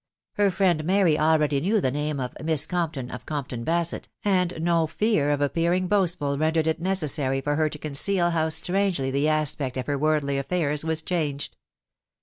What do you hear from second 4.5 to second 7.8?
no fear of appearing boast ful rendered it necessary for her to